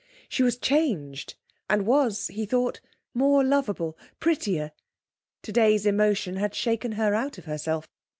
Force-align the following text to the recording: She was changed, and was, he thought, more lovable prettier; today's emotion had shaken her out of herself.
She 0.27 0.41
was 0.41 0.57
changed, 0.57 1.35
and 1.69 1.85
was, 1.85 2.25
he 2.29 2.47
thought, 2.47 2.81
more 3.13 3.43
lovable 3.43 3.99
prettier; 4.19 4.71
today's 5.43 5.85
emotion 5.85 6.37
had 6.37 6.55
shaken 6.55 6.93
her 6.93 7.13
out 7.13 7.37
of 7.37 7.45
herself. 7.45 7.87